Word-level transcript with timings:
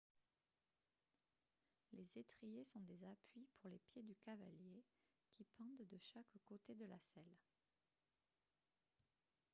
les 1.93 2.17
étriers 2.17 2.65
sont 2.65 2.79
des 2.79 3.03
appuis 3.03 3.47
pour 3.59 3.69
les 3.69 3.77
pieds 3.77 4.01
du 4.01 4.15
cavalier 4.15 4.83
qui 5.33 5.45
pendent 5.59 5.87
de 5.91 5.97
chaque 6.11 6.39
côté 6.55 6.73
de 6.73 6.85
la 6.87 6.97
selle 7.13 7.37